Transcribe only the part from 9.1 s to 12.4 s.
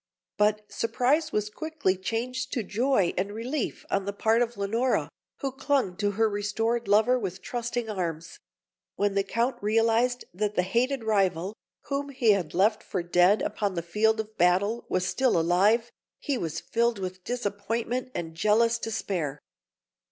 the Count realised that the hated rival, whom he